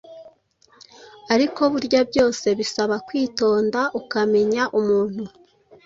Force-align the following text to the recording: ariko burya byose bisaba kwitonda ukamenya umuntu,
ariko 1.33 1.61
burya 1.73 2.01
byose 2.09 2.47
bisaba 2.59 2.95
kwitonda 3.07 3.79
ukamenya 3.99 4.63
umuntu, 4.79 5.23